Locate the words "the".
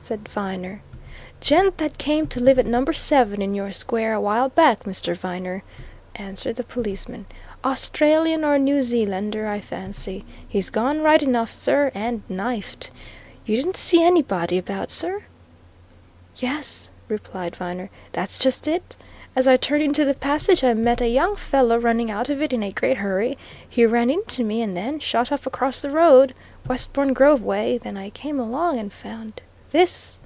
6.56-6.64, 20.06-20.14, 25.82-25.90